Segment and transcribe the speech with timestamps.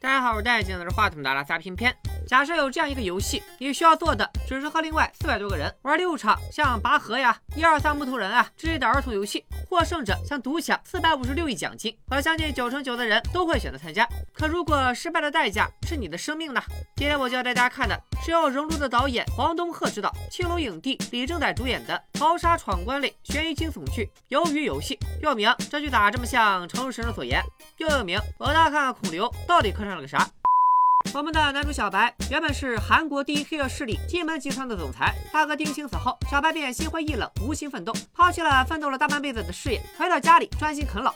[0.00, 1.92] 大家好，我是戴眼镜的是话筒的拉撒片片。
[2.28, 14.06] 假设有这样一个游戏，你需要做的只是和另外四百多个人玩六场像拔河呀、一二三木头人啊之类的儿童游戏，获胜者将独享四百五十六亿奖金，和相信九成九的人都会选择参加。
[14.34, 16.62] 可如果失败的代价是你的生命呢？
[16.96, 24.96] 今天我就要带大家看的是由熔炉的导演黄东赫执导、青龙影帝李正宰主演的逃杀闯关类悬疑惊悚剧《鱿鱼游戏》。
[25.22, 27.42] 又名这剧咋这么像成神人所言？
[27.78, 30.28] 又有名我大看孔刘到底磕上了个啥？
[31.14, 41.12] 我们的男主小白原本是韩国第一黑恶势力金门集团的总裁，大哥丁青死后，小白便心灰意冷，无心奋斗，抛弃了奋斗了大半辈子的事业，回到家里专心啃老。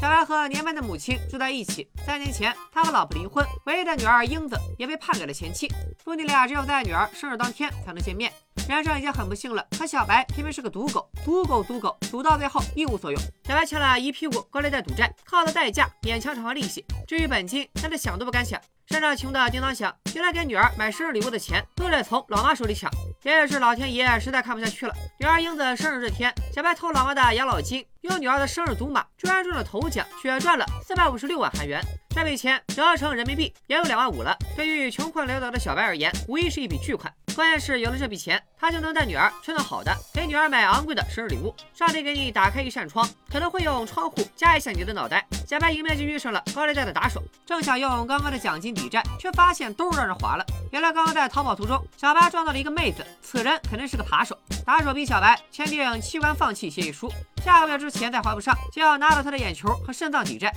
[0.00, 1.88] 小白和年迈的母亲住在一起。
[2.06, 5.68] 三年前，他和老婆离婚，唯一的女儿英子也被判给了前妻。
[6.04, 8.32] 父女俩只有在女儿生日当天才能见面。
[8.68, 13.18] 人生已经很不幸了，可小白偏偏是个赌狗，赌狗赌狗，赌到最后一无所有。
[13.44, 18.60] 小白欠了一屁股高利贷赌债，靠的代价勉强偿还利息，至于本金，那是想都不敢想。
[18.88, 22.90] 身上穷的叮当响，原来给女儿买生日礼物的钱都得从老妈手里抢。
[23.22, 31.82] 也许是老天爷实在看不下去了，女儿英子生日这天，小白偷老妈的养老金，用女儿的生日赌马，居然中了头奖，血赚了四百五十六万韩元。
[32.10, 34.36] 这笔钱折合成人民币也有两万五了。
[34.56, 37.12] 对于穷困潦倒的小白而言，无疑是一笔巨款。
[37.34, 41.54] 关键是有了这笔钱，他就能带女儿去弄好的，给女儿买昂贵的生日礼物。
[41.72, 45.24] 上帝给你打开一扇窗，可能会用窗户夹一下你的脑袋。
[45.46, 50.44] 小白迎面就遇上了高利贷的打手，正想用刚刚的奖金抵债，却发现兜让人划了。
[50.72, 54.36] 原来刚刚在逃跑途中，小白撞到了一个妹子，此人肯定是个扒手。
[54.66, 57.10] 打手逼小白签订器官放弃协议书，
[57.44, 60.53] 下个月之 前再还不上，就要拿到他的眼球和肾脏抵债。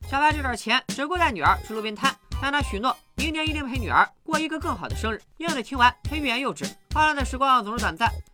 [0.08, 5.20] 小白这点钱只够带女儿去路边摊，但他许诺明年一定陪女儿过一个更好的生日。
[5.38, 6.64] 英子听完却欲言又止。
[6.92, 8.08] 欢乐的时光总是短暂，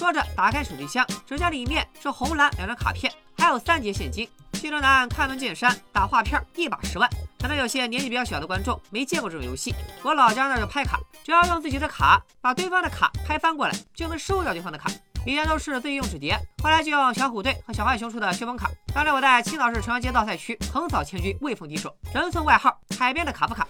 [0.00, 4.26] 说着打开手提箱，只见里面是红蓝两张卡片，还有三叠现金。
[4.54, 7.06] 西城男开门见山，打画片一把十万。
[7.38, 14.88] 可能有些年纪比较小的观众没见过这种游戏，我老家那叫拍卡，只要用自己的卡把对方的卡拍翻过来，就能收掉对方的卡。
[15.26, 18.70] 以前都是自己用纸叠，后来就用小虎队和小浣熊出的旋风卡。
[18.94, 23.66] 当年我在青岛市城阳街道赛区横扫千军，未逢敌手，人送外号“海边的卡夫卡”。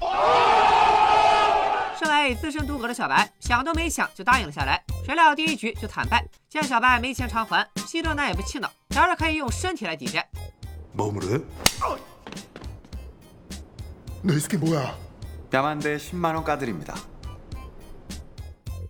[2.01, 10.27] 这来自身渡河的小白想都没想就答应了下来，谁料第一局就惨败，见小白没钱偿还，西装男也不气恼，表示可以用身体来抵债。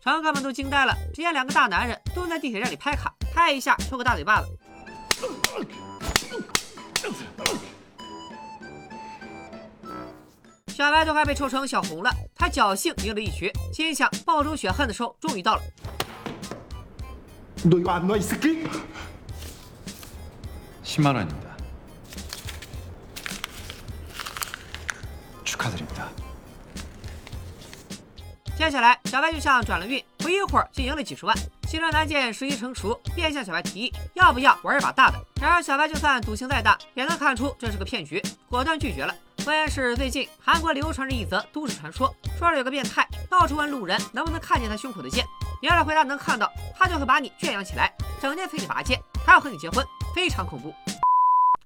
[0.04, 4.47] 乘客们都惊呆了，只见两个大男人蹲在地铁站里拍卡，拍一下抽个大嘴巴子。
[10.69, 12.10] 小白都快被抽成小红了。
[12.41, 15.62] 他侥幸赢了一局，心想报仇雪恨的时候终于到了。
[20.83, 21.28] 十万元，
[25.45, 25.83] 祝贺你！
[28.57, 31.37] 接下来，小白就像转了运，不一会儿就赢了几十万。
[31.69, 35.22] 西装男见时机成熟，便向小白提议要不要玩一把大的。
[35.43, 39.15] 然而，小白就算赌性再大，也能看出这是个骗局，果断拒绝了。
[39.45, 45.25] 关键是最近韩国流传着一则都市传说，说是有个变态到处问路人能不能看见他胸口的剑，
[45.62, 49.84] 你要是回答能看到，他就会把你圈养起来，整天催你拔剑，还要和你结婚，
[50.15, 50.75] 非常恐怖。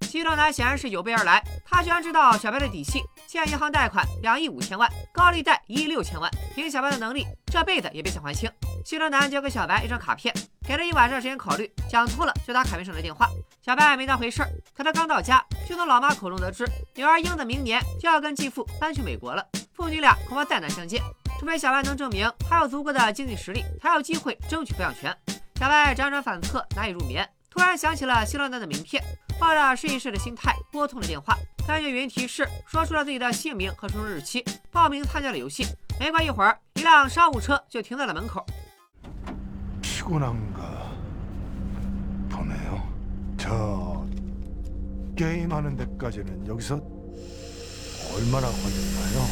[0.03, 8.49] 西城男显然是有备而来，他居然知道小白的底细，欠银行贷款两亿五千万，高利贷一亿六千万，凭小白的能力，这辈子也别想还清。
[8.85, 10.33] 西城男交给小白一张卡片，
[10.67, 13.29] 给了一晚上时间考虑，想通了就打卡片上的电话。
[13.65, 16.66] 小白没当回事儿，可他刚到家，就从老妈口中得知，
[16.96, 21.02] 女儿英子明年就要跟继父搬去美国了，父女俩恐怕再难相见。
[21.40, 25.16] 除非小白能证明他有足够的经济实力，才有机会争取抚养权。
[25.56, 29.04] 小白辗转反侧，难以入眠，突然想起了西城男的名片。
[29.40, 31.34] 抱着试一试的心态拨通了电话，
[31.66, 35.66] 根据语音提示说出了自己的姓名和出生日期，报名参加了游戏。
[35.98, 38.46] 没过一会儿，一辆商务车就停在了门口。
[39.82, 40.60] 피곤한가
[42.30, 42.82] 보네요
[43.38, 44.03] 저
[45.17, 46.83] 게임하는 데까지는 여기서
[48.11, 49.23] 얼마나걸렸나 요?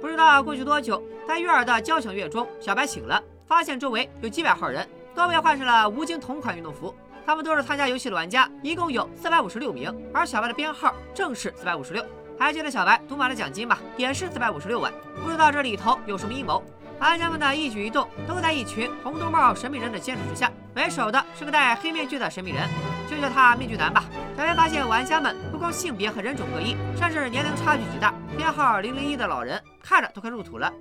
[0.00, 6.94] 不知道过去多久，在悦耳的交响乐中，小白醒了，发现周围有几百号人，都被换上了吴京同款运动服。
[7.26, 12.04] 他们都是参加游戏的玩家，一共有四百五十六名，而小白的编号正是四百五十六。
[12.38, 13.80] 还记得小白赌马的奖金吧？
[13.96, 14.92] 也是四百五十六万。
[15.22, 16.62] 不知道这里头有什么阴谋，
[17.01, 20.51] 玩家们的一举一动都在一群红兜帽神秘人的监视之下。
[20.75, 22.67] 为首的是个戴黑面具的神秘人，
[23.09, 24.05] 就叫他面具男吧。
[24.35, 28.13] 小白发现玩家们不光性别和人种各异，甚至年龄差距极大。
[28.35, 30.71] 编号零零一的老人看着都快入土了。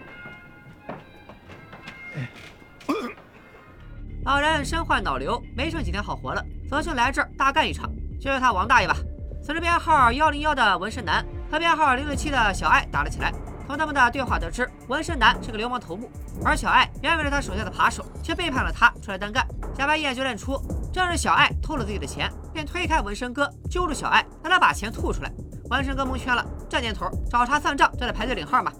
[4.26, 7.90] 老人身患脑瘤，没剩几天好活了，索性来这儿大干一场。
[8.20, 8.96] 就叫他王大爷吧。
[9.44, 13.32] 此时编号幺零幺的纹身男和编号零零七的小爱打了起来。
[13.68, 16.10] 从他们的对话得知，纹身男是个流氓头目，
[16.44, 19.46] 而小爱原本是他手下的扒手，却背叛了他，出来单干。
[19.78, 20.60] 小白一眼就认出，
[20.94, 25.32] 正是小爱偷了自己的钱，便推开纹身哥，揪住小爱，让他把钱吐出来。
[25.70, 26.46] 完全哥蒙圈了。
[26.70, 28.72] 这年头，找茬算账都得排队领号嘛。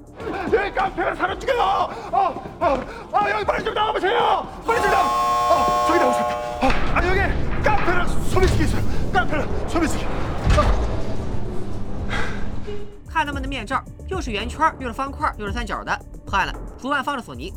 [13.08, 15.98] 看他们的面罩，又是圆圈，又是方块，又是三角的。
[16.26, 17.54] 破案了，主办方是索尼。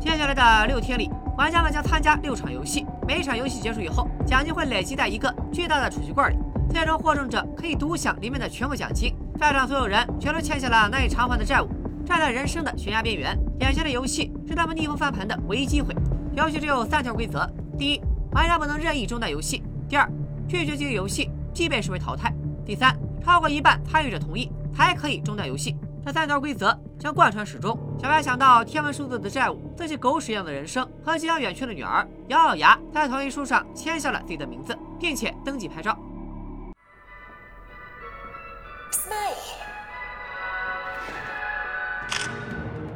[0.00, 6.36] 接下来的六天里，玩家们将参加六场游戏，每一场游戏结束以后，奖金会累积在一个巨大的储蓄罐里。
[6.70, 9.12] 最终获胜者可以独享里面的全部奖金。
[9.38, 11.68] 在场所有人全都欠下了难以偿还的债务，
[12.06, 13.36] 站在人生的悬崖边缘。
[13.60, 15.94] 眼前的游戏是他们逆风翻盘的唯一机会。
[16.34, 18.00] 游戏只有三条规则：第一，
[18.32, 20.08] 玩家不能任意中断游戏；第二，
[20.46, 22.30] 拒绝这个游戏即被视为淘汰；
[22.64, 25.76] 第三，超过一半参与者同意才可以中断游戏。
[26.04, 27.78] 这三条规则将贯穿始终。
[27.98, 35.98] 小白想到天文数字的债务、自己狗屎一样的人生和即将远去的女儿，咬咬牙，在同意书上签下了自己的名字，并且登记拍照。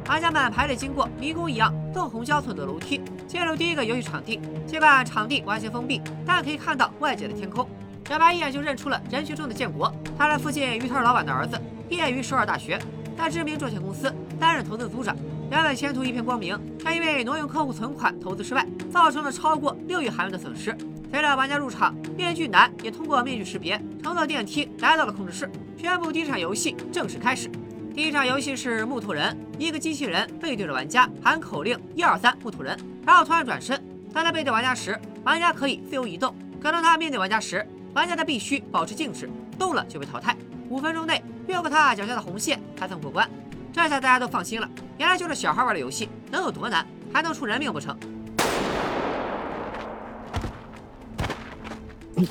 [0.07, 4.39] 玩家们排队经过迷宫一样纵横交错的楼梯，进入第一个游戏场地。
[4.65, 7.67] 尽管场地完全封闭，但可以看到外界的天空。
[8.07, 11.59] 小白一眼就认出了人群中的建国，他是附近鱼摊老板的儿子，
[11.89, 12.79] 毕业于首尔大学，
[13.17, 15.15] 在知名证券公司担任投资组长，
[15.49, 20.77] 原本前途一片光明，但因为挪用客户存款投资失败，造成了超过六亿韩元的损失。
[21.11, 27.49] 随着玩家入场，面具男也通过面具识别乘坐电梯来到了控制室，宣布第一场游戏正式开始。
[27.93, 33.81] 第一场游戏是木头人，一个机器人背对着玩家喊口令一二三木头人，然后突然转身。
[34.13, 40.35] 当他背对玩家时，玩家可以自由移动；可当他面对玩家时，玩家则必须保持静止，动了就被淘汰。
[40.69, 43.29] 五分钟内越过他脚下的红线才算过关。
[43.71, 46.85] 这下大家都放心了，原来就是小孩玩的游戏，能有多难？
[47.13, 47.97] 还能出人命不成？
[52.15, 52.23] 随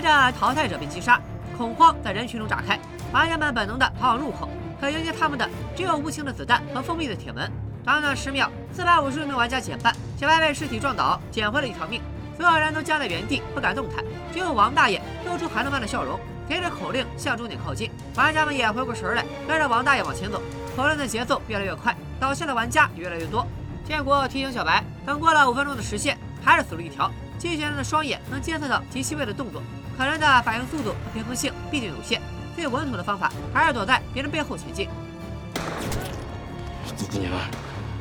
[0.00, 1.20] 着淘汰者被击杀，
[1.58, 2.80] 恐慌在人群中炸开，
[3.12, 4.48] 玩家们本能的逃往入口，
[4.80, 5.46] 可迎接他们的
[5.76, 7.52] 只有无情的子弹和封闭的铁门。
[7.84, 12.00] 短短十秒，四百五十六名玩家减半，小白被尸体撞倒，捡回了一条命。
[12.36, 17.90] 所有人都僵在原地，不敢动弹，只有王大爷露出寒冬般的笑容，随着口令向终点靠近。
[18.14, 20.40] 玩家们也回过神来，跟着王大爷往前走。
[20.76, 23.44] 口令的节奏越来越快，倒下的玩家也越来越多。
[23.84, 27.10] 建国提醒小白，等过了五分钟的时限，还是死路一条。
[27.36, 29.60] 机器人的双眼能监测到极细微的动作，
[29.98, 32.22] 可人的反应速度和平衡性毕竟有限，
[32.54, 34.88] 最稳妥的方法还是躲在别人背后前进。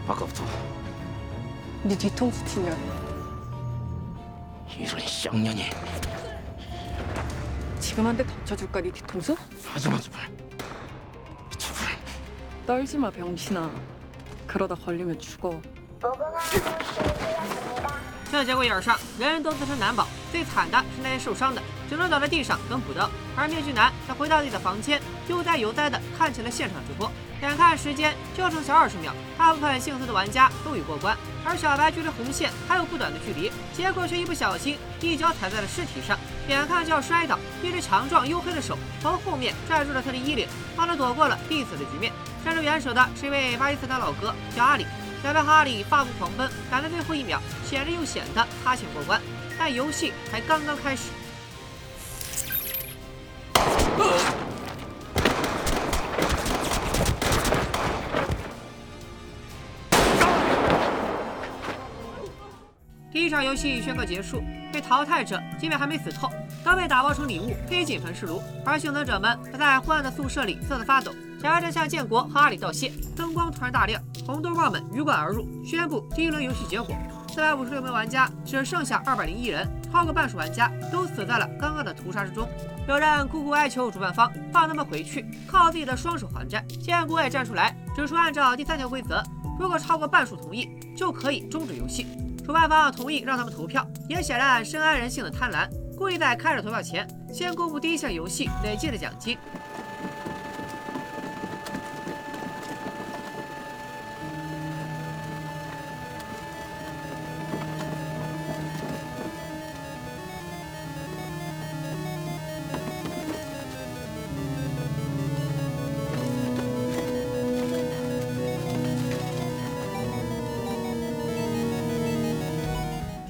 [0.01, 0.07] 누구냐?
[0.09, 0.45] 아까부터
[1.85, 2.77] 네 뒤통수 치면
[4.79, 5.65] 이런 쌍년이
[7.81, 9.37] 지금 한 대 덮쳐줄까 네 뒤통수?
[9.73, 10.31] 하지마 제발
[11.59, 11.99] 제발
[12.67, 13.71] 떨지 마 병신아
[14.47, 15.61] 그러다 걸리면 죽어
[18.31, 23.09] 这节骨眼上，人人都自身难保，最惨的是那些受伤的，只能倒在地上等补刀。
[23.37, 27.11] 而面具男则回到自己的房间，悠哉悠哉地看起了现场直播。
[27.42, 36.18] 眼看时间就剩下二十秒，大部分幸存的玩家都已过关，而小白距离红线还有不短的距离，结果却一不小心一脚踩在了尸体上，
[36.48, 42.14] 眼看就要摔倒，一只强壮黝黑的手从后面拽住了他的衣领，帮他躲过了必死的局面。
[42.44, 44.86] 伸出援手的是一位巴基斯坦老哥，叫阿里。
[45.24, 49.20] 小白和阿里发疯狂奔，赶在最后一秒，显着又显得他先过关。
[49.58, 51.10] 但游戏才刚刚开始。
[63.44, 66.30] 游戏宣告结束，被淘汰者即便还没死透，
[66.64, 71.12] 都被打包成礼物推进焚尸炉，而幸存者们则在昏暗的宿舍里瑟瑟发抖。
[71.42, 76.96] 小白正向建国和阿里道谢，灯光突然大亮，红灯棒们鱼贯而入，宣布第一轮游戏结果：
[77.30, 82.48] 四百五十六名玩家只剩下二百零一人，超过半数玩家都死在了刚刚的屠杀之中。
[82.88, 86.64] 有人苦苦哀求主办方放他们回去，靠自己的双手还债。
[86.80, 89.24] 建国也站出来，指出按照第三条规则，
[89.60, 92.06] 如果超过半数同意，就可以终止游戏。
[92.52, 99.38] 主办方同意让他们投票，也显然深谙人性的贪婪，故意在开始投票前先公布第一项游戏累计的奖金。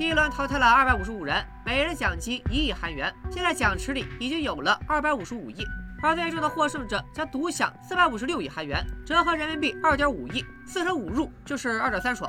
[0.01, 3.13] 第一轮淘汰了二百五十五人，每人奖金一亿韩元。
[3.29, 5.63] 现在奖池里已经有了二百五十五亿，
[6.01, 12.27] 而最终的获胜者将独享四百五十六亿韩元，折合人民币二点五亿，四舍五入就是二点三爽。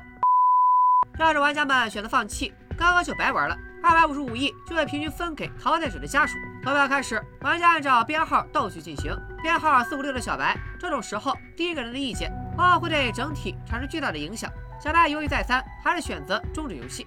[1.19, 6.37] 要是玩家们选择放弃，刚刚就白玩了，二百五十五亿就会平均分给淘汰者的家属。
[6.62, 14.52] 投票开始，玩家按照编号倒序进行，编号四五六的小白，这种时候第一个人的意见往往会对整体产生巨大的影响。
[14.79, 17.07] 小白犹豫再三，还是选择终止游戏。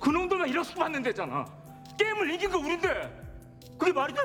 [0.00, 1.44] 그 놈들만 이렇게 받는 데잖아.
[1.98, 3.22] 게임을 이긴 거 우린데.
[3.78, 4.20] 그게 말이 돼?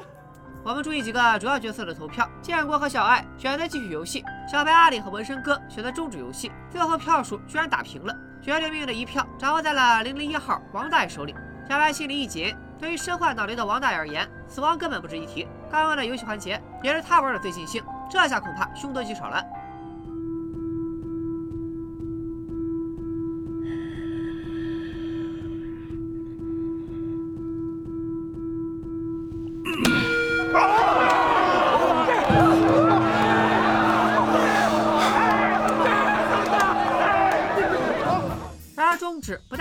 [0.65, 6.51] 我们注意几个主要角色的投票：建国和小爱选择继续游戏，小白、阿里和纹身哥选择终止游戏。
[6.69, 11.33] 最后票数居然打平了，决定命运的一票掌握在了零零一号王大爷手里。
[11.69, 15.47] 小白心里一紧，对于身患脑瘤的王大爷而言，死亡根本不值一提。
[15.71, 19.41] 刚刚的游戏环节也是他玩的最尽兴，这下恐怕凶多吉少了。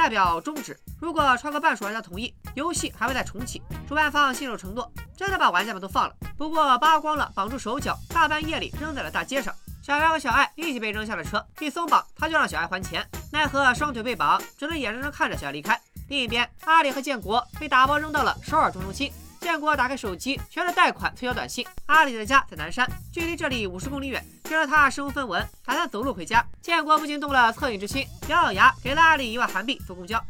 [0.01, 3.62] 代表终止，如果超过半数玩家同意，游戏还会再重启。
[3.88, 9.53] 主办方信守承诺，真的把玩家们都放了，不过扒光了绑住手脚，大半夜里扔在了大街上。
[9.84, 15.79] 小白和小爱一起被扔下了车，一松绑他就让小爱还钱，奈何双腿被绑，只能眼睁睁看着小爱离开。
[16.10, 19.13] 另一边，阿里和建国被打包扔到了首尔中中心。
[19.40, 21.66] 建国打开手机，全是贷款催销短信。
[21.87, 24.25] 阿里的家在南山，距离这里五十公里远。
[24.42, 30.20] 听着他身无分文，打算走路回家，建国不禁动了恻隐之心，咬咬牙给了阿里一万韩币坐公交。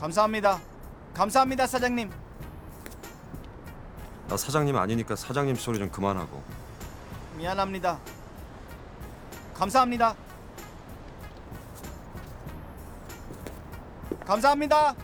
[0.00, 0.60] 감사합니다.
[1.12, 2.08] 감사합니다, 사장님.
[4.28, 6.40] 나 사장님 아니니까 사장님 소리 좀 그만하고
[7.36, 7.98] 미안합니다.
[9.54, 10.14] 감사합니다.
[14.24, 14.94] 감사합니다.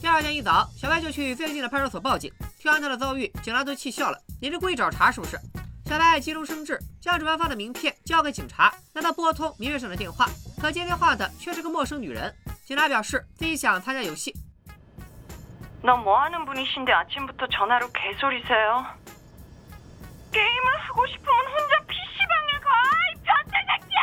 [0.00, 2.32] 第二天一早，小白就去最近的派出所报警。
[2.58, 5.38] 听完他的遭遇，警察都气笑了：“你是故意找茬是不是？”
[5.86, 10.28] 小白急中生智，将主办方的名片交给警察，让他拨通名片上的电话。
[10.60, 12.34] 可接电话的却是个陌生女人。
[12.64, 14.34] 警察表示自己想参加游戏。
[15.82, 18.86] 너 뭐 하는 분이신데 아침부터 전화로 개소리세요?
[20.32, 22.70] 게임을 하고 싶으면 혼자 PC방에 가!
[23.10, 24.00] 이 변태 새끼야!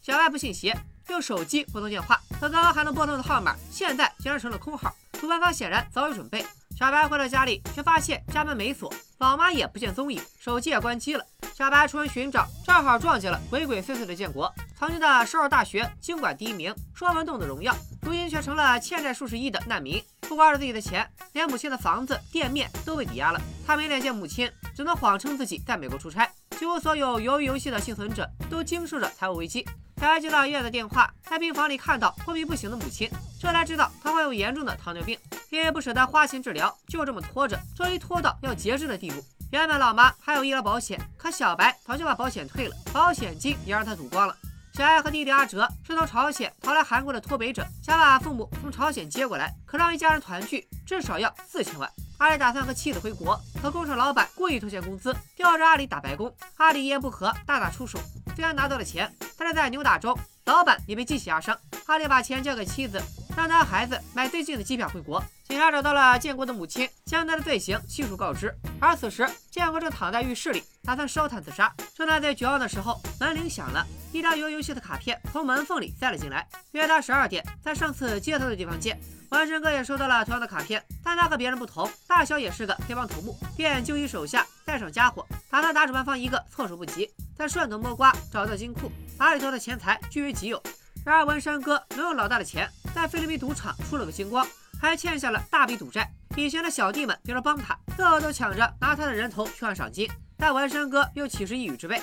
[0.00, 0.72] 小白不信邪，
[1.11, 4.93] 用手机拨通电话，可刚刚还能拨通的号码，现在竟然成了空号。
[5.19, 6.43] 主办方显然早有准备。
[6.75, 11.23] 小白回到家里，却发现家门没锁，老妈也不见踪影，手机也关机了。
[11.53, 14.51] 小白出门寻找，正好撞见了鬼鬼祟祟的建国。
[14.79, 20.03] 曾经的首尔大学经管第一名，双门洞的荣耀，如今却成了欠债数十亿的难民。
[20.21, 23.39] 不光是自己的钱，连母亲的房子、店面都被抵押了。
[23.67, 26.27] 他没脸见母亲，只能谎称自己在美国出差。
[26.57, 29.67] 几乎所有鱿鱼游戏的幸存者都经受着财务危机。
[30.01, 33.07] 小白接到医院的电话，在病房里看到昏迷不醒的母亲，
[33.39, 35.15] 这才知道她患有严重的糖尿病，
[35.51, 39.23] 因为不舍得花钱治疗，就这么拖着，终于拖到要截肢的地步。
[39.51, 44.35] 原本老妈还有医疗保险，可小白早就把保险退了，保险金也让他赌光了。
[44.73, 51.87] 小爱和弟弟阿哲是从朝鲜逃来韩国的脱北者，想把父母从朝鲜接过来，可让一家人团聚至少要四千万。
[52.21, 56.31] 阿里打算和妻子回国，可工厂老板故意拖欠工资，吊着阿里打白工。
[56.57, 57.97] 阿里一言不合，大打出手。
[58.35, 60.15] 虽然拿到了钱，但是在扭打中，
[60.51, 61.57] 老板也被记起压伤。
[61.85, 63.01] 他得把钱交给妻子，
[63.37, 65.23] 让他孩子买最近的机票回国。
[65.47, 68.53] 警察找到了建国的母亲，将他的罪行悉数告知。
[68.79, 71.73] 而此时，建国正躺在浴室里，打算烧炭自杀。
[71.95, 78.99] 正在最绝望的时候，门铃响了，一张游游戏的卡片从门缝里塞了进来，约他十二点在上次接头的地方见。
[79.29, 87.09] 纹身哥也收到了同样的卡片，但他和别人不同，大小也是个黑帮头目，便就医手下带上家伙，打算打主办方一个措手不及。
[87.35, 90.61] 在顺藤摸瓜找到金库，把里头的钱财据为己有。
[91.03, 94.45] 然而文山哥没有老大的钱，在菲律宾赌场输了个精光，
[94.79, 96.07] 还欠下了大笔赌债。
[96.35, 102.01] 以前的小弟们为了帮他，个个都抢着拿他的人头去换赏金，但文山哥又岂是一语之辈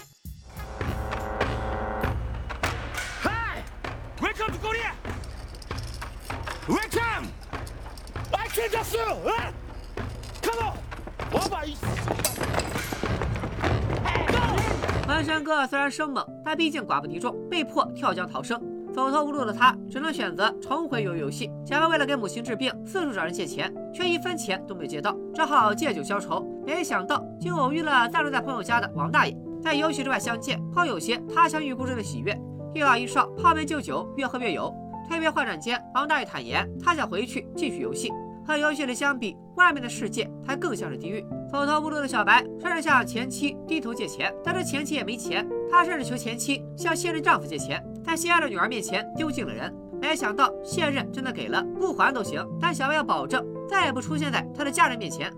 [4.20, 4.92] ？Welcome to Korea.
[6.66, 7.28] Welcome.
[8.32, 9.32] I can just you.
[10.42, 10.87] Come on.
[11.32, 11.74] 我把一。
[15.06, 18.60] 文山哥虽然生猛，但毕竟寡不敌众，被迫跳江逃生。
[18.92, 21.50] 走投无路的他，只能选择重回游游戏。
[21.64, 26.44] 小白为了给母亲治病，四处找人借钱，却一分钱都没借到，只好借酒消愁。
[26.66, 32.36] 没想到竟偶遇了暂住在朋友家的王大爷，在游戏之外相见，后有些他乡遇故知的喜悦。
[32.74, 34.74] 一老一少泡面就酒，越喝越有。
[35.08, 38.12] 蜕变换转间，王大爷坦言，他想回去继续游戏。
[38.47, 41.25] 和游戏里相比，外面的世界才更像是地狱。
[41.51, 45.47] 走投无路的小白，甚至向前妻低头借钱，但这前妻也没钱。
[45.71, 49.73] 他甚至求前妻向现任丈夫借钱，在心爱的女儿面前丢尽了人。
[50.01, 55.31] 没想到现任真的给了，不还都行，但小白要保证再也不出现在他的家人面前。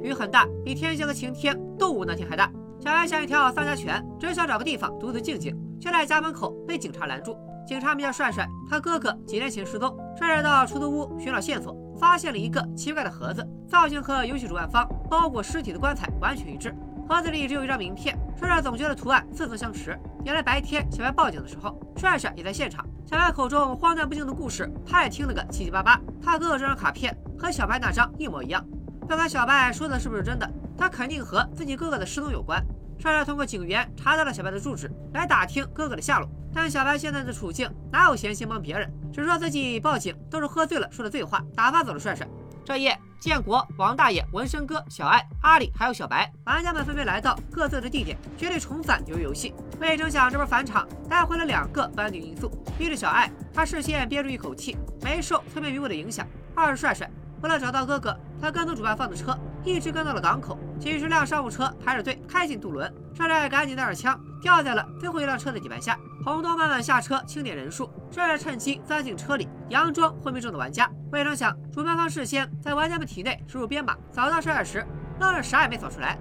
[0.04, 2.52] 雨很大，比天蝎和晴天动物那天还大。
[2.80, 7.38] 小白像一条丧家犬，只想找个地方独自静静，却在家门口被警察拦住。
[7.68, 9.96] 警察名叫帅帅，他哥哥几年前失踪。
[10.18, 16.76] 帅帅到出租屋寻找线索，发现了一个奇怪的盒子，造型和游戏主办方包裹尸体的棺材完全一致。
[17.08, 19.98] 盒子里只有一张名片，帅帅总觉得图案似曾相识。
[20.26, 22.84] 原来白天小白报警的时候，帅帅也在现场。
[23.12, 26.00] 小白口中荒诞不经的故事，他也听了个七七八八。
[26.24, 28.66] 他哥哥这张卡片和小白那张一模一样。
[29.02, 32.66] 不管小白说的是不是真的，他肯定和自己哥哥的失踪有关。
[32.98, 36.30] 帅帅通过警员查到了小白的住址，来打听哥哥的下落。
[36.54, 38.90] 但小白现在的处境哪有闲心帮别人？
[39.12, 42.26] 只说自己报警都是喝醉了说的醉话，打发走了帅帅。
[42.64, 49.54] 这夜，建国、王大爷、纹身哥、小艾、阿里还有小白，玩家们分别来到各自的地点，决定重返游游戏。
[49.80, 57.10] 没成想，这波返场带回了两个不安定因素：一是小艾，他事先憋住一口气，没受催眠迷雾的影响；二是帅帅。
[57.42, 60.60] 为了找到哥哥，他跟踪主办方的车，一直跟到了港口。
[60.80, 65.98] 几十辆商务车排着队开进渡轮，帅帅赶紧带着枪掉在了最后一辆车的底盘下。
[66.24, 70.90] 红灯慢慢下车清点人数，帅帅趁机钻进车里，佯装昏迷中的玩家。
[71.14, 74.86] 未成想，主办方事先在玩家们体内输入编码，扫到帅帅时，
[75.20, 76.20] 愣是啥也没扫出来。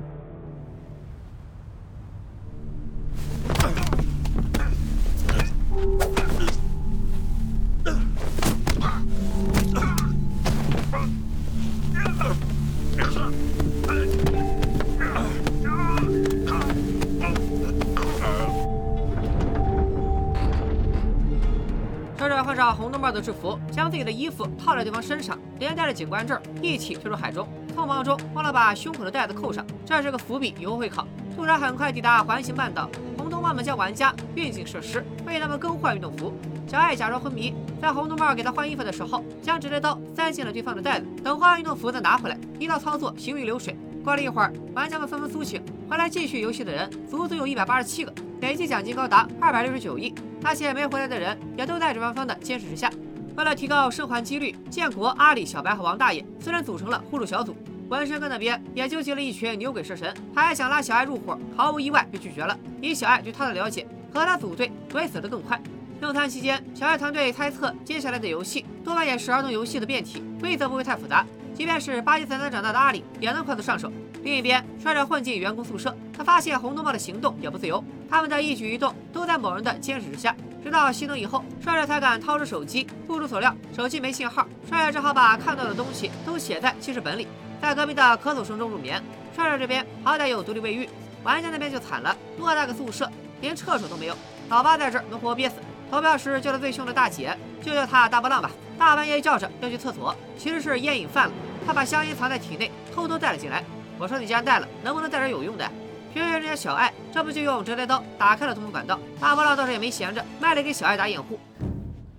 [22.61, 27.49] 上红灯帽的制服，将自己的衣服套在对方身上，连带着警官证一起推入海中。
[27.75, 31.09] 匆忙中忘了把胸口的带子扣上，这是个伏笔，以后会考。
[31.35, 36.35] 突然很快抵达环形半岛，红灯帽们将玩家运进设施，为他们更换运动服。
[36.67, 41.07] 小爱假装昏迷，在红灯帽给他换衣服的时候，将指甲刀塞进了对方的袋子。
[41.25, 43.75] 等换完运动服再拿回来，一道操作行云流水。
[44.05, 50.15] 过了一会儿，玩家们纷纷苏醒，回来继续游戏的人足足有一百八十七个，累计奖金高达二百六十九亿。
[50.41, 52.91] 那些没回来的人也都在主办方的监视之下。
[53.37, 57.57] 为了提高生还几率，建国、阿里、小白和王大爷四人组成了互助小组。
[57.89, 62.57] 纹身哥那边也纠集了一群牛鬼蛇神，还想拉小爱入伙，毫无意外被拒绝了。
[62.81, 65.61] 以小爱对他的了解，和他组队只会死得更快。
[66.01, 73.91] 用餐期间，小爱团队猜测接下来的游戏多半也是儿童游戏的变体，规则不会太复杂，即便是巴基斯坦长大的阿里也能快速上手。
[74.23, 80.35] 另一边，帅帅混进员工宿舍，他发现红灯帽的行动也不自由，他们的一举一动都在某人的监视之下。
[80.63, 82.87] 直到熄灯以后，帅帅才敢掏出手机。
[83.07, 87.27] 不出所料，手机没信号，帅帅只好把看到的东西都写在记事本里，
[87.63, 89.03] 在隔壁的咳嗽声中入眠。
[89.35, 90.87] 帅帅这边好歹有独立卫浴，
[91.25, 94.15] 玩家那边就惨了，偌大个宿舍连厕所都没有，
[94.51, 95.57] 老八在这儿能活憋死。
[95.91, 98.51] 投票时叫的最凶的大姐，就叫她大波浪吧。
[98.79, 101.33] 大半夜叫着要去厕所，其实是烟瘾犯了，
[101.67, 103.65] 他把香烟藏在体内，偷偷带了进来。
[104.01, 105.71] 我说你既然带了，能不能带点有用的？
[106.11, 108.99] 偏偏人家小爱这不就用折叠刀打开了通风管道？
[109.21, 111.39] 大波浪倒是也没闲着，卖力给小爱打掩护。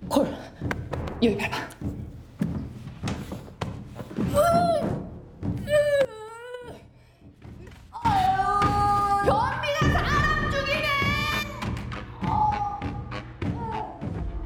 [0.06, 0.24] 快，
[1.18, 1.58] 又一排吧。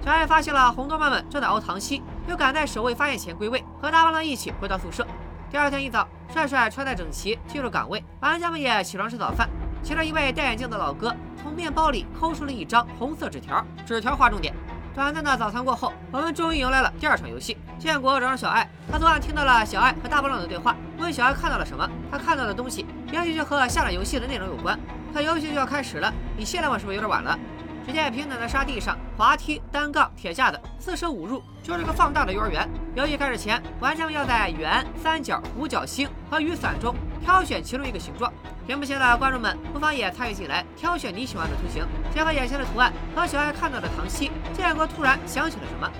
[0.02, 5.06] 小爱发现了红豆妈们正在熬糖稀，又赶在守卫发现前归位，和大波浪一起回到宿舍。
[5.50, 9.48] 第二天一早，帅帅穿戴整齐进入岗位，玩家们也起床吃早饭。
[9.82, 14.52] 其中一位戴眼镜的老哥从面包里抠出了一张红色纸条，纸条划重点。
[14.94, 17.56] 短暂的早餐过后，我们终于迎来了第二场游戏。
[17.78, 21.88] 建国找上小爱，他昨晚听到了小爱和大波浪的对话，问小爱看到了什么。
[22.10, 24.78] 他看到的东西也许就和下载游戏的内容有关。
[25.14, 27.38] 他游戏就要开始了，你现在问是不是有点晚了？
[27.86, 32.68] 只见平坦的沙地上，滑梯、单杠、铁架子，四舍五入就是个放大的幼儿园。
[32.96, 38.32] 游戏开始前，玩家们要在圆、三角、五角星和雨伞中挑选其中一个形状。
[38.66, 41.86] 屏幕前的观众们不妨也参与进来，挑选你喜欢的图形。
[42.10, 45.92] 结合眼前的图案和小爱看到的唐熙，建国突然想起了什么。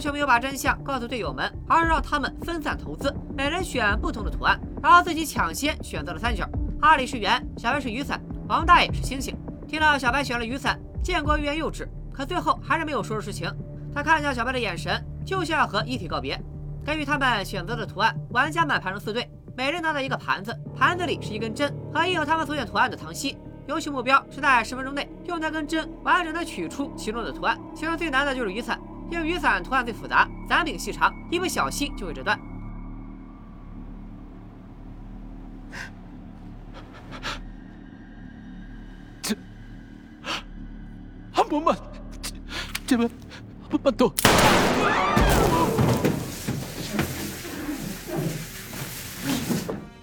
[0.00, 6.48] 却没有把真相告诉队友们，而是让他们分散投资，每人选不同的图案，然后自己抢先选择了三角。
[6.80, 9.36] 阿里是圆，小白是雨伞，王大爷是星星。
[9.66, 13.50] 听到小白选了雨伞，建国欲言又止，可最后还是没有说出实情。
[13.94, 16.40] 他看向小白的眼神，就像要和遗体告别。
[16.84, 23.36] 根据他们选择的图案，玩家们排成四队，每人拿到一个盘子，盘子里是一根针和印有他们所选图案的糖稀。
[23.66, 28.78] 游戏目标是在十分钟内用那根针完整的取出其中的图案，其中最难的就是雨伞。
[29.10, 32.38] 因为雨伞图案最复杂，伞柄细长，一不小心就会折断。
[39.22, 39.36] 这，
[41.34, 41.76] 阿伯们，
[42.20, 42.34] 这
[42.86, 43.10] 这边，
[43.70, 44.12] 不慢动。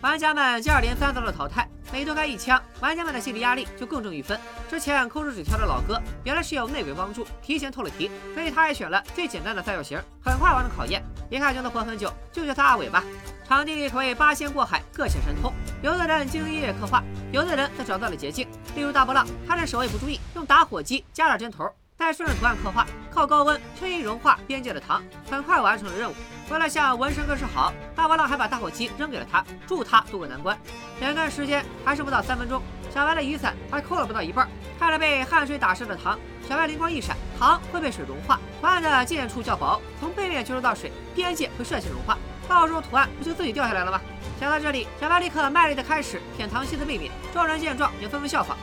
[0.02, 4.36] 玩家们接二连三遭到淘汰，每多开一枪，玩家们的心理压力就更重一分。
[4.68, 11.04] 之前抠出纸条的老哥，原来是有内鬼帮助，提前透了题，所以他也选了最简单的三角形，很快完成考验。
[11.30, 13.04] 别看就能活很久，就叫他阿伟吧。
[13.48, 15.54] 场地里可谓八仙过海，各显神通。
[15.84, 18.48] 有的人精业刻画，有的人则找到了捷径。
[18.76, 26.16] 例如大波浪，他趁守卫不注意，用打火机加了针头，再顺着图案刻画，靠高温轻易融化边界的糖，很快完成了任务。
[26.50, 30.58] 为了向纹身哥示好，大波浪还把打火机扔给了他，助他渡过难关。
[31.00, 32.62] 眼看时间还剩不到三分钟，
[32.94, 34.50] 小白的雨伞还扣了不到一半。
[34.80, 44.02] 看着被汗水打湿的糖，小白灵光一闪，糖会被水融化，图案的接点处较薄，从背面接触到水，边界会率先融化，到时候图案不就自己掉下来了吗？
[44.40, 48.58] 想到这里，小白立刻卖力的开始舔糖稀的背面，众人见状也纷纷效仿。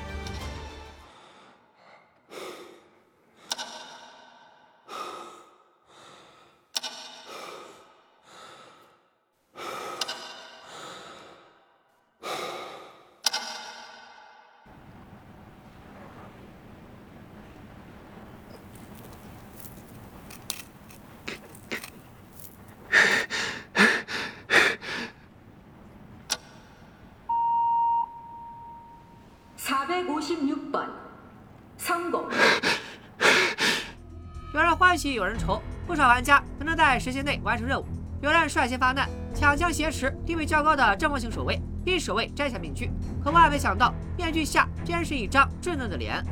[35.09, 37.85] 有人欢喜有人愁，不少玩家都能在时间内完成任务。
[38.21, 42.91] 有人率先发难，抢枪挟持地位较高的正方形守卫，逼守卫摘下面具。
[43.23, 46.23] 可万没想到，面具下竟然是一张稚嫩的脸。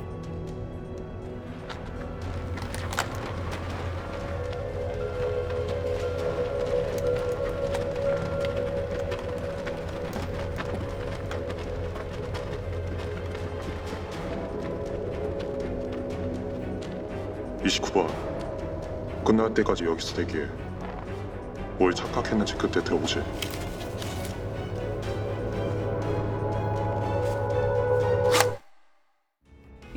[17.94, 18.08] 번
[19.24, 20.46] 끝날 때까지 여기서 대기해.
[21.80, 23.24] 뭘 착각했는지 그때 들어보지.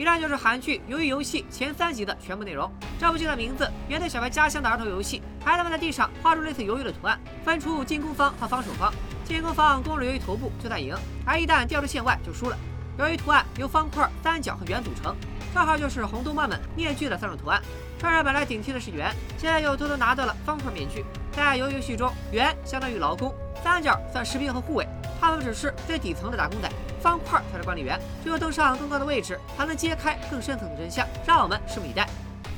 [0.00, 2.72] 以上就是韩剧《鱿鱼游戏》前三集的全部内容。
[2.98, 8.90] 这部剧的名字源自小白家乡的儿童游戏，孩子们在地上画出类似鱿鱼的图案，分出进攻方和防守方。
[9.24, 12.56] 进攻方攻了鱿鱼头部就算赢，而一旦掉出线外就输了。
[12.98, 15.14] 鱿鱼图案由方块、三角和圆组成，
[15.54, 17.60] 正好就是红动漫们面具的三种图案。
[17.98, 21.04] 串串本来顶替的是圆，现在又偷偷拿到了方块面具。
[21.30, 24.88] 在鱿鱼游戏中，圆相当于劳工，三角算士兵和护卫，
[25.20, 26.68] 他们只是最底层的打工仔，
[27.00, 28.00] 方块才是管理员。
[28.24, 32.08] 只有登上更高的位置，才能揭开更深层的真相，让我们拭目以待。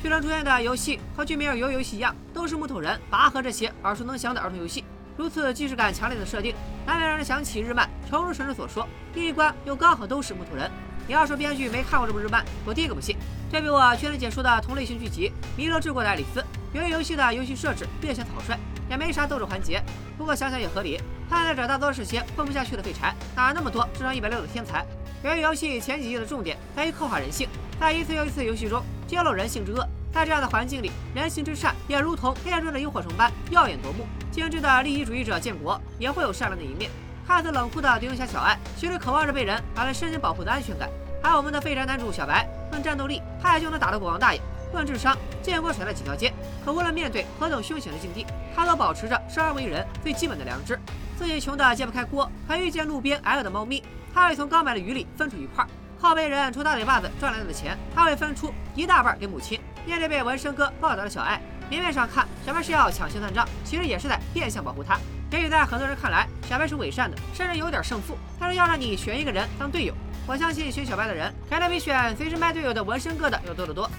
[0.01, 4.83] 剧中出现的游戏和剧名《游游戏》一样，都是木头人、拔河这些耳熟能详的儿童游戏。
[5.15, 7.89] 如此既视感强烈的设定，难免让人想起日漫。
[8.09, 10.69] 诚如神之所说，第一关又刚好都是木头人。
[11.05, 13.15] 你要说编剧没看过这部日漫，我第一个不信。
[13.51, 16.41] 对比我全力解说的同类型剧集《弥勒治国的爱丽丝》，
[16.73, 18.57] 由于游戏的游戏设置略显草率，
[18.89, 19.81] 也没啥斗智环节。
[20.17, 20.99] 不过想想也合理，
[21.33, 24.85] 看在这大多是些混不下去的废柴，哪那么多智商一百六的天才？
[25.23, 29.83] 源于游戏前几季的重点在于刻画人性，在一次又一次游戏中揭露人性之恶。
[30.13, 34.05] 在这样的环境里，人性之善也如同黑暗中的萤火虫般耀眼夺目。
[34.29, 36.91] 精致的利益主义者建国也会有善良的一面。
[37.25, 40.87] 看似冷酷的独行侠小爱，其实渴望着被人拿来深深保护的安全感。
[41.23, 44.39] 还有我们的废宅男主小白，论战斗力，他也就能打得国王大爷；
[44.73, 46.33] 论智商，建国甩了几条街。
[46.65, 50.77] 可无论面对何等凶险的境地，他都保持着生而为人最基本的良知。
[51.17, 53.81] 自己穷的揭不开锅，还遇见路边挨饿的猫咪，
[54.13, 55.65] 他会从刚买的鱼里分出一块。
[56.01, 59.59] 靠被人抽大嘴巴子赚来的钱，他会分出一大半给母亲。
[59.85, 64.99] 面对被纹身哥暴打的小爱，明面上看小白是要抢钱算账，其实也是在变相保护他。
[65.31, 68.17] 也许在很多人看来，小白是伪善的，甚至有点胜负。
[68.39, 69.93] 但是要让你选一个人当队友，
[70.27, 73.89] 我相信选小白的人，肯定比选随时卖队友的纹身哥的要多得多。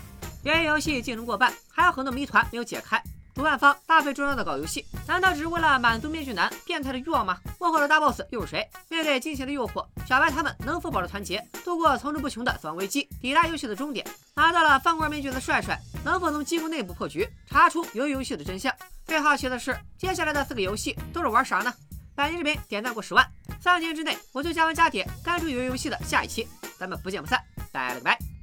[0.45, 3.03] 由于游戏进程过半，还有很多谜团没有解开。
[3.35, 7.39] 主办方大费周章的搞游戏，难道只是为了满足面具男变态的欲望吗？
[7.59, 8.69] 幕后的大 boss 又是谁？
[8.91, 14.07] 面对金钱的诱惑，小白他们能否保持团结，度过层出不穷的死亡危机，抵达游戏的终点？
[14.35, 18.73] 拿到了方块面具的帅帅，能否从机构内部破局，查出游游戏的真相？
[19.07, 21.73] 最好奇的是，接下来的四个游戏都是玩啥呢？
[22.15, 23.27] 本期视频点赞过十万，
[23.61, 26.47] 三天之内我就加完加帖，干出游游戏的下一期，
[26.79, 28.34] 咱们不见不散，拜了个拜。